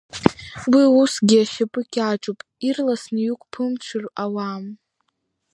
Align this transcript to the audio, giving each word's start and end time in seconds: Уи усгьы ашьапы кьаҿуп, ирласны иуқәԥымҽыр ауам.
Уи 0.73 0.85
усгьы 1.01 1.37
ашьапы 1.43 1.81
кьаҿуп, 1.93 2.39
ирласны 2.67 3.19
иуқәԥымҽыр 3.25 4.05
ауам. 4.23 4.65